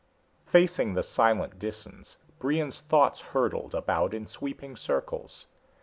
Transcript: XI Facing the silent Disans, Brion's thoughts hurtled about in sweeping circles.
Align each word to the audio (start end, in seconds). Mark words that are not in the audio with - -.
XI 0.01 0.49
Facing 0.49 0.95
the 0.95 1.03
silent 1.03 1.59
Disans, 1.59 2.17
Brion's 2.39 2.81
thoughts 2.81 3.21
hurtled 3.21 3.75
about 3.75 4.15
in 4.15 4.25
sweeping 4.25 4.75
circles. 4.75 5.45